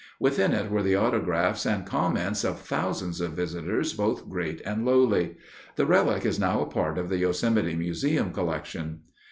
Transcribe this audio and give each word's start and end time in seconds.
Within 0.19 0.51
it 0.53 0.71
were 0.71 0.81
the 0.81 0.95
autographs 0.95 1.63
and 1.63 1.85
comments 1.85 2.43
of 2.43 2.59
thousands 2.59 3.21
of 3.21 3.33
visitors 3.33 3.93
both 3.93 4.27
great 4.27 4.59
and 4.65 4.83
lowly. 4.83 5.37
The 5.75 5.85
relic 5.85 6.25
is 6.25 6.39
now 6.39 6.59
a 6.61 6.65
part 6.65 6.97
of 6.97 7.07
the 7.07 7.17
Yosemite 7.19 7.75
Museum 7.75 8.31
collection. 8.31 9.01